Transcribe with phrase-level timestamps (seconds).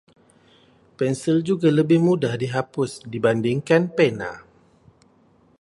[0.99, 4.31] Pensil juga lebih mudah dihapus dibandingkan pena.